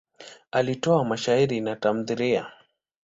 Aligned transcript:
Alitoa 0.51 1.03
mashairi 1.05 1.61
na 1.61 1.75
tamthiliya. 1.75 2.51